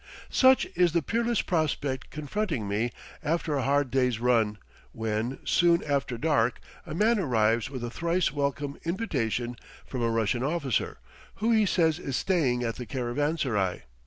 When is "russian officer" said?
10.09-10.97